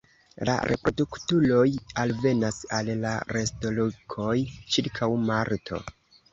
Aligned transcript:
La 0.49 0.53
reproduktuloj 0.69 1.65
alvenas 2.05 2.59
al 2.79 2.91
la 3.05 3.13
nestolokoj 3.39 4.35
ĉirkaŭ 4.51 5.15
marto. 5.31 5.87